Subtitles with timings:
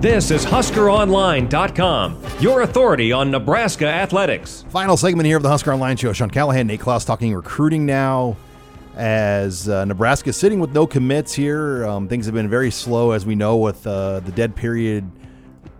[0.00, 4.64] This is HuskerOnline.com, your authority on Nebraska athletics.
[4.68, 6.12] Final segment here of the Husker Online Show.
[6.12, 8.36] Sean Callahan, Nate Clouse talking recruiting now.
[8.94, 13.26] As uh, Nebraska sitting with no commits here, um, things have been very slow, as
[13.26, 15.10] we know, with uh, the dead period.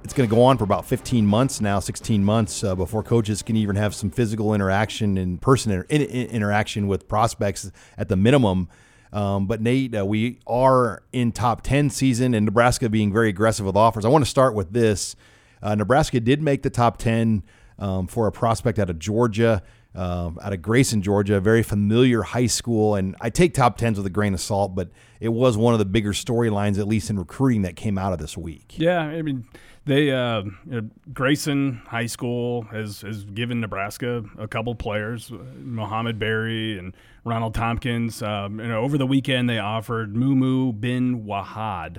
[0.03, 3.43] It's going to go on for about 15 months now, 16 months uh, before coaches
[3.43, 8.09] can even have some physical interaction and person inter- in- in- interaction with prospects at
[8.09, 8.69] the minimum.
[9.13, 13.67] Um, but Nate, uh, we are in top 10 season and Nebraska being very aggressive
[13.67, 14.05] with offers.
[14.05, 15.17] I want to start with this.
[15.63, 17.43] Uh, Nebraska did make the top 10
[17.79, 19.63] um, for a prospect out of Georgia,
[19.99, 22.95] um, out of Grayson, Georgia, a very familiar high school.
[22.95, 25.81] And I take top 10s with a grain of salt, but it was one of
[25.81, 28.79] the bigger storylines, at least in recruiting, that came out of this week.
[28.79, 29.45] Yeah, I mean,
[29.87, 36.19] they uh, you know, Grayson High School has has given Nebraska a couple players, Mohamed
[36.19, 38.23] Barry and Ronald Tompkins.
[38.23, 41.99] Um, you know, over the weekend they offered Mumu bin Wahad,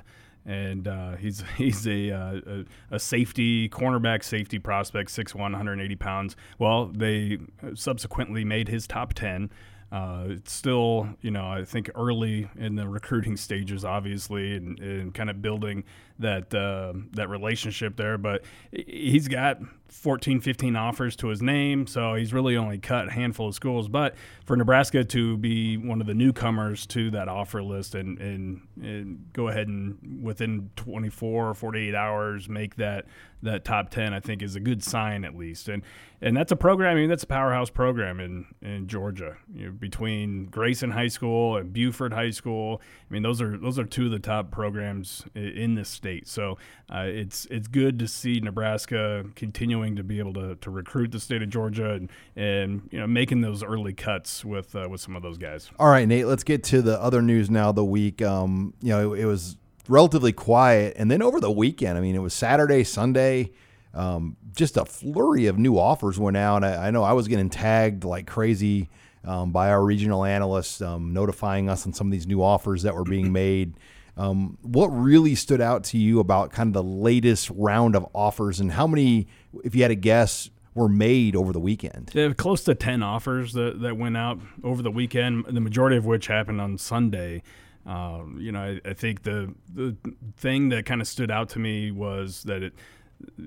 [0.49, 6.35] and uh, he's he's a, uh, a, a safety cornerback safety prospect, 6'1", 180 pounds.
[6.57, 7.37] Well, they
[7.75, 9.51] subsequently made his top ten.
[9.91, 15.13] Uh, it's still, you know, I think early in the recruiting stages, obviously, and, and
[15.15, 15.83] kind of building
[16.19, 18.17] that uh, that relationship there.
[18.17, 19.59] But he's got
[19.89, 23.87] 14, 15 offers to his name, so he's really only cut a handful of schools.
[23.87, 28.61] But for Nebraska to be one of the newcomers to that offer list and, and,
[28.81, 33.05] and go ahead and within 24 or 48 hours make that
[33.41, 35.69] that top 10, I think is a good sign at least.
[35.69, 35.83] And
[36.21, 39.37] and that's a program, I mean, that's a powerhouse program in, in Georgia.
[39.53, 43.79] You know, between Grayson High School and Buford High School, I mean, those are those
[43.79, 46.27] are two of the top programs in this state.
[46.27, 46.57] So
[46.93, 49.23] uh, it's it's good to see Nebraska
[49.79, 53.07] continuing to be able to, to recruit the state of Georgia and, and you know
[53.07, 55.69] making those early cuts with uh, with some of those guys.
[55.79, 56.25] All right, Nate.
[56.25, 57.71] Let's get to the other news now.
[57.71, 59.57] The week, um, you know, it, it was
[59.87, 63.51] relatively quiet, and then over the weekend, I mean, it was Saturday, Sunday.
[63.93, 66.63] Um, just a flurry of new offers went out.
[66.63, 68.89] I, I know I was getting tagged like crazy
[69.25, 72.93] um, by our regional analysts, um, notifying us on some of these new offers that
[72.93, 73.73] were being made.
[74.17, 78.59] Um, what really stood out to you about kind of the latest round of offers,
[78.59, 79.27] and how many,
[79.63, 82.11] if you had a guess, were made over the weekend?
[82.13, 85.45] Yeah, close to ten offers that, that went out over the weekend.
[85.45, 87.43] The majority of which happened on Sunday.
[87.85, 89.95] Uh, you know, I, I, think the the
[90.37, 92.73] thing that kind of stood out to me was that it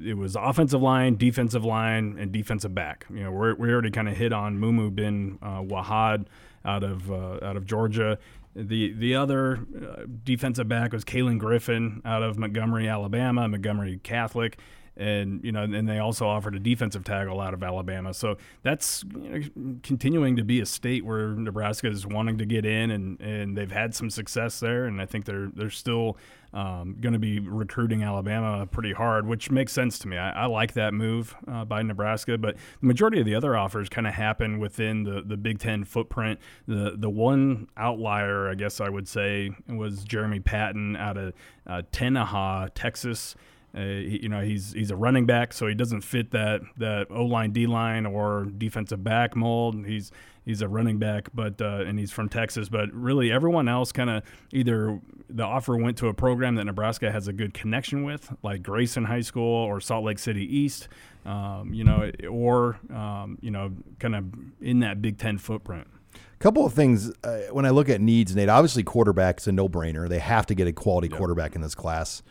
[0.04, 3.06] it was offensive line, defensive line, and defensive back.
[3.10, 6.26] You know, we're, we already kind of hit on Mumu bin uh, Wahad
[6.64, 8.18] out of uh, out of Georgia.
[8.54, 14.58] The the other uh, defensive back was Kalen Griffin out of Montgomery, Alabama, Montgomery Catholic,
[14.96, 18.12] and you know, and they also offered a defensive tackle out of Alabama.
[18.12, 22.66] So that's you know, continuing to be a state where Nebraska is wanting to get
[22.66, 26.18] in, and, and they've had some success there, and I think they're they're still
[26.52, 30.18] um, going to be recruiting Alabama pretty hard, which makes sense to me.
[30.18, 33.88] I, I like that move uh, by Nebraska, but the majority of the other offers
[33.88, 36.38] kind of happen within the, the Big Ten footprint.
[36.68, 41.32] The the one outlier, I guess I would say, was Jeremy Patton out of
[41.66, 43.34] uh, Tenaha, Texas.
[43.74, 47.06] Uh, he, you know, he's he's a running back, so he doesn't fit that that
[47.10, 49.86] O line, D line, or defensive back mold.
[49.86, 50.12] He's
[50.44, 52.68] he's a running back, but uh, and he's from Texas.
[52.68, 55.00] But really, everyone else kind of either
[55.30, 59.04] the offer went to a program that Nebraska has a good connection with, like Grayson
[59.04, 60.88] High School or Salt Lake City East,
[61.24, 64.26] um, you know, or um, you know, kind of
[64.60, 65.86] in that Big Ten footprint.
[66.14, 68.48] A couple of things uh, when I look at needs, Nate.
[68.50, 70.08] Obviously, quarterback's a no-brainer.
[70.08, 71.16] They have to get a quality yep.
[71.16, 72.22] quarterback in this class.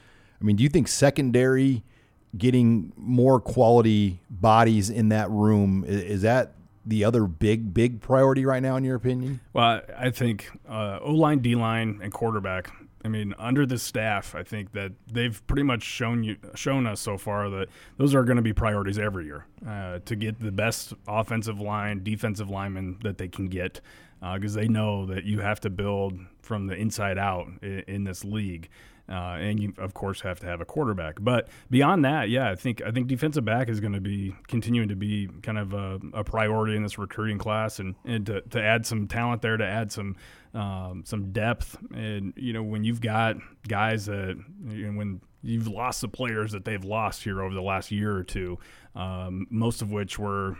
[0.42, 1.84] I mean, do you think secondary
[2.38, 6.54] getting more quality bodies in that room is, is that
[6.86, 9.40] the other big big priority right now in your opinion?
[9.54, 12.72] Well, I think uh, O line, D line, and quarterback.
[13.04, 17.00] I mean, under the staff, I think that they've pretty much shown you shown us
[17.00, 17.68] so far that
[17.98, 22.04] those are going to be priorities every year uh, to get the best offensive line,
[22.04, 23.82] defensive lineman that they can get,
[24.34, 28.04] because uh, they know that you have to build from the inside out in, in
[28.04, 28.70] this league.
[29.12, 31.18] Uh, and you of course have to have a quarterback.
[31.20, 34.88] But beyond that, yeah, I think I think defensive back is going to be continuing
[34.88, 38.62] to be kind of a, a, priority in this recruiting class, and, and to, to
[38.62, 40.16] add some talent there, to add some
[40.54, 43.38] um, some depth, and you know when you've got
[43.68, 44.38] guys that
[44.68, 48.16] you know, when you've lost the players that they've lost here over the last year
[48.16, 48.60] or two,
[48.96, 50.58] um, most of which were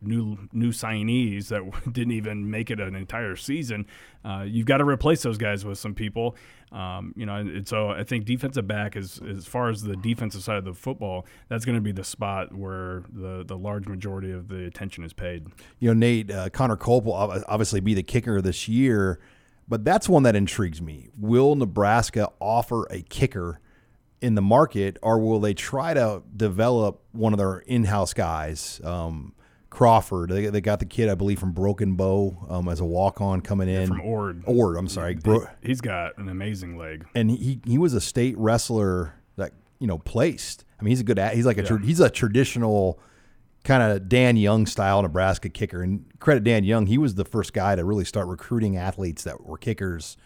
[0.00, 1.62] new new signees that
[1.92, 3.86] didn't even make it an entire season.
[4.24, 6.36] Uh, you've got to replace those guys with some people.
[6.72, 10.42] Um, you know, and, so I think defensive back is as far as the defensive
[10.42, 14.30] side of the football, that's going to be the spot where the the large majority
[14.30, 15.46] of the attention is paid.
[15.80, 19.09] You know, Nate uh, Connor Culp will obviously be the kicker this year,
[19.70, 21.08] but that's one that intrigues me.
[21.16, 23.60] Will Nebraska offer a kicker?
[24.22, 28.78] in the market, or will they try to develop one of their in-house guys?
[28.84, 29.32] Um,
[29.70, 30.30] Crawford.
[30.30, 33.40] They, they got the kid, I believe, from Broken Bow um, as a walk on
[33.40, 33.82] coming in.
[33.82, 34.42] Yeah, from Ord.
[34.44, 35.14] Ord, I'm sorry.
[35.14, 37.06] Bro- he's got an amazing leg.
[37.14, 40.64] And he, he was a state wrestler that, you know, placed.
[40.78, 41.78] I mean, he's a good, he's like a, yeah.
[41.78, 42.98] he's a traditional
[43.64, 45.82] kind of Dan Young style Nebraska kicker.
[45.82, 49.44] And credit Dan Young, he was the first guy to really start recruiting athletes that
[49.44, 50.16] were kickers.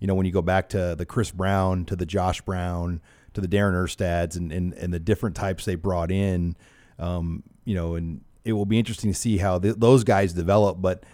[0.00, 3.00] You know, when you go back to the Kris Brown, to the Josh Brown,
[3.34, 6.56] to the Darin Erstads, and, and, and the different types they brought in,
[6.98, 10.80] um, you know, and it will be interesting to see how th- those guys develop.
[10.80, 11.04] But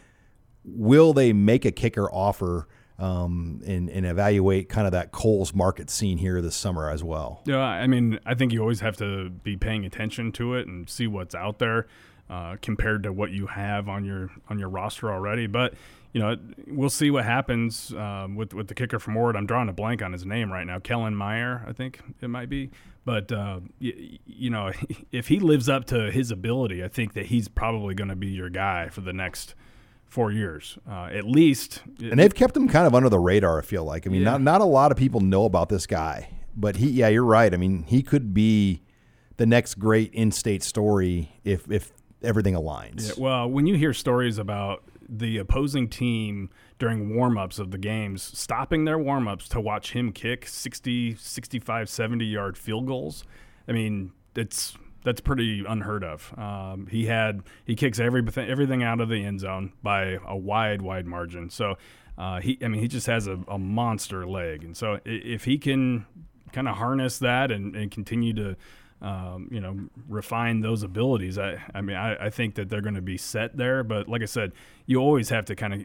[0.65, 5.91] will they make a kicker offer um, and, and evaluate kind of that Kohl's market
[5.91, 7.43] scene here this summer as well?
[7.45, 10.89] Yeah, I mean, I think you always have to be paying attention to it and
[10.89, 11.87] see what's out there
[12.29, 15.47] uh, compared to what you have on your on your roster already.
[15.47, 15.75] But
[16.13, 19.37] you know, we'll see what happens um, with with the kicker from Ord.
[19.37, 20.79] I'm drawing a blank on his name right now.
[20.79, 22.71] Kellen Meyer, I think it might be.
[23.05, 24.73] But uh, you, you know,
[25.13, 28.29] if he lives up to his ability, I think that he's probably going to be
[28.29, 29.55] your guy for the next
[30.09, 31.83] four years, uh, at least.
[32.01, 33.59] And they've kept him kind of under the radar.
[33.59, 34.07] I feel like.
[34.07, 34.31] I mean, yeah.
[34.31, 36.91] not not a lot of people know about this guy, but he.
[36.91, 37.53] Yeah, you're right.
[37.53, 38.83] I mean, he could be
[39.37, 41.93] the next great in-state story if if
[42.23, 43.09] everything aligns.
[43.09, 48.23] Yeah, well, when you hear stories about the opposing team during warm-ups of the games
[48.23, 53.23] stopping their warm-ups to watch him kick 60 65 70 yard field goals
[53.69, 54.77] i mean it's
[55.07, 59.39] that's pretty unheard of um, he had he kicks everything everything out of the end
[59.41, 61.77] zone by a wide wide margin so
[62.19, 65.57] uh, he i mean he just has a, a monster leg and so if he
[65.57, 66.05] can
[66.53, 68.57] kind of harness that and, and continue to
[69.03, 69.77] um, you know,
[70.09, 71.37] refine those abilities.
[71.37, 73.85] I, I mean, I, I think that they're going to be set there.
[73.85, 74.53] But like I said,
[74.87, 75.81] you always have to kind of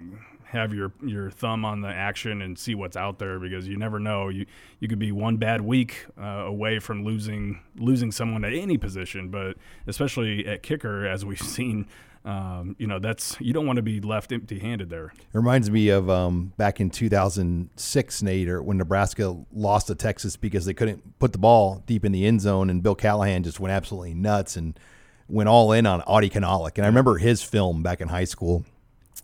[0.51, 3.99] have your your thumb on the action and see what's out there because you never
[3.99, 4.29] know.
[4.29, 4.45] You
[4.79, 9.29] you could be one bad week uh, away from losing losing someone at any position,
[9.29, 9.57] but
[9.87, 11.87] especially at kicker, as we've seen
[12.23, 15.05] um, you know, that's you don't want to be left empty-handed there.
[15.05, 20.37] It reminds me of um, back in 2006, Nate, or when Nebraska lost to Texas
[20.37, 23.59] because they couldn't put the ball deep in the end zone, and Bill Callahan just
[23.59, 24.79] went absolutely nuts and
[25.27, 26.73] went all in on Adi Kunalic.
[26.75, 28.65] And I remember his film back in high school.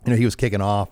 [0.04, 0.90] You know, he was kicking off,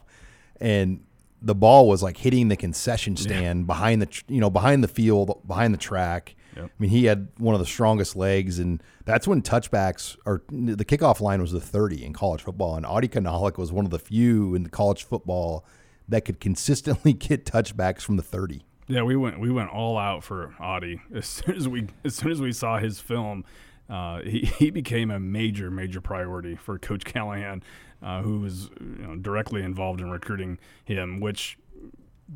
[0.61, 1.03] and
[1.43, 3.67] the ball was like hitting the concession stand yeah.
[3.67, 6.65] behind the you know behind the field behind the track Yep.
[6.65, 10.85] I mean, he had one of the strongest legs, and that's when touchbacks or the
[10.85, 12.77] kickoff line was the 30 in college football.
[12.77, 15.65] And Adi Kunalic was one of the few in the college football
[16.09, 18.63] that could consistently get touchbacks from the 30.
[18.89, 22.31] Yeah, we went we went all out for Adi as soon as we as soon
[22.31, 23.45] as we saw his film.
[23.89, 27.63] Uh, he, he became a major, major priority for Coach Callahan,
[28.03, 31.59] uh, who was you know, directly involved in recruiting him, which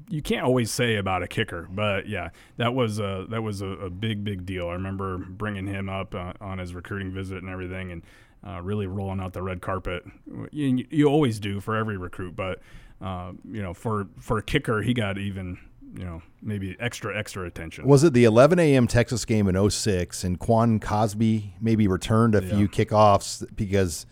[0.08, 3.66] you can't always say about a kicker, but yeah, that was a that was a,
[3.66, 4.68] a big big deal.
[4.68, 8.02] I remember bringing him up uh, on his recruiting visit and everything, and
[8.46, 10.04] uh, really rolling out the red carpet.
[10.52, 12.60] You, you always do for every recruit, but
[13.00, 15.58] uh, you know, for for a kicker, he got even
[15.94, 17.86] you know maybe extra extra attention.
[17.86, 18.86] Was it the 11 a.m.
[18.86, 22.56] Texas game in 06 and Quan Cosby maybe returned a yeah.
[22.56, 24.06] few kickoffs because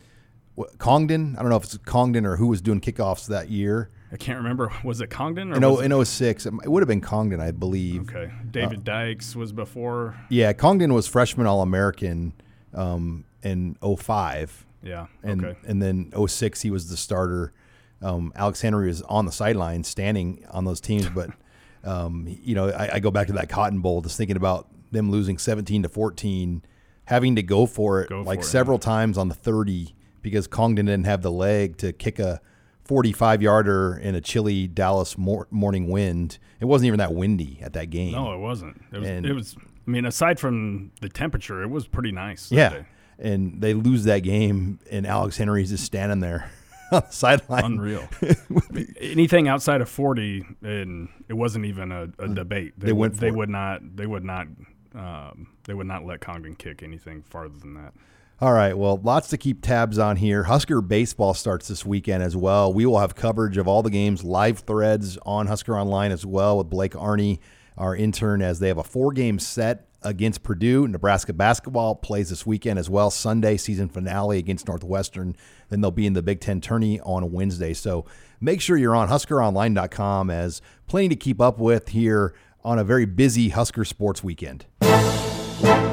[0.78, 4.16] Congdon, I don't know if it's Congdon or who was doing kickoffs that year I
[4.16, 4.72] can't remember.
[4.84, 5.52] Was it Congdon?
[5.52, 6.46] Or in, o, in 06.
[6.46, 8.08] It would have been Congdon, I believe.
[8.08, 8.32] Okay.
[8.50, 10.16] David uh, Dyches was before.
[10.30, 12.32] Yeah, Congdon was freshman All American
[12.74, 14.66] um, in 05.
[14.82, 15.06] Yeah.
[15.22, 15.58] And, okay.
[15.66, 17.52] And then 06, he was the starter.
[18.00, 21.08] Um, Alex Henery was on the sideline standing on those teams.
[21.10, 21.30] But,
[21.84, 25.10] um, you know, I, I, go back to that Cotton Bowl, just thinking about them
[25.10, 26.62] losing 17 to 14,
[27.04, 28.82] having to go for it go like for several it.
[28.82, 32.40] times on the 30 because Congdon didn't have the leg to kick a
[32.84, 36.38] 45 yarder in a chilly Dallas mor- morning wind.
[36.60, 38.12] It wasn't even that windy at that game.
[38.12, 38.82] No, it wasn't.
[38.92, 39.56] It was, and, it was
[39.86, 42.50] I mean, aside from the temperature, it was pretty nice.
[42.50, 42.68] Yeah.
[42.70, 42.86] Day.
[43.18, 46.50] And they lose that game, and Alex Henery's just standing there
[46.92, 47.64] on the sideline.
[47.64, 48.08] Unreal.
[49.00, 52.74] Anything outside of 40, and it wasn't even a, a debate.
[52.78, 53.14] They, they went.
[53.18, 53.34] They it.
[53.34, 53.96] would not.
[53.96, 54.46] They would not.
[54.94, 57.92] Um, they would not let Congdon kick anything farther than that.
[58.40, 58.76] All right.
[58.76, 60.44] Well, lots to keep tabs on here.
[60.44, 62.72] Husker baseball starts this weekend as well.
[62.72, 66.58] We will have coverage of all the games, live threads on Husker Online as well
[66.58, 67.40] with Blake Arney,
[67.76, 70.86] our intern, as they have a four game set against Purdue.
[70.86, 73.10] Nebraska basketball plays this weekend as well.
[73.10, 75.36] Sunday season finale against Northwestern.
[75.68, 77.74] Then they'll be in the Big Ten tourney on Wednesday.
[77.74, 78.04] So
[78.40, 83.06] make sure you're on HuskerOnline.com as plenty to keep up with here on a very
[83.06, 84.66] busy Husker sports weekend.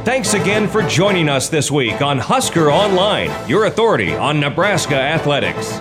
[0.06, 5.80] Thanks again for joining us this week on Husker Online, your authority on Nebraska athletics.